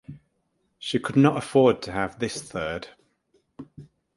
She 0.79 0.97
could 0.97 1.15
not 1.15 1.37
afford 1.37 1.83
to 1.83 1.91
have 1.91 2.17
this 2.17 2.41
third. 2.41 2.87